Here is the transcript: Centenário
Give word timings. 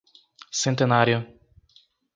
Centenário 0.61 1.29